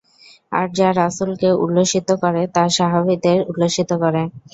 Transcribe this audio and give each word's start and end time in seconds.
আর 0.51 0.67
যা 0.77 0.89
রাসূলকে 0.93 1.49
উল্লসিত 1.63 2.09
করে 2.23 2.41
তা 2.55 2.63
সাহাবীদের 2.77 3.37
উল্লসিত 3.49 3.89
করে। 4.03 4.21